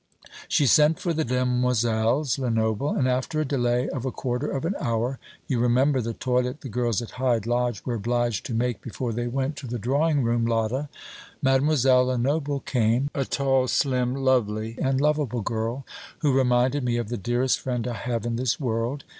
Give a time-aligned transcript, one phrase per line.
[0.47, 4.73] She sent for the demoiselles Lenoble, and after a delay of a quarter of an
[4.79, 9.13] hour you remember the toilet the girls at Hyde Lodge were obliged to make before
[9.13, 10.89] they went to the drawing room, Lotta
[11.43, 15.85] Mademoiselle Lenoble came, a tall, slim, lovely and lovable girl,
[16.21, 19.03] who reminded me of the dearest friend I have in this world.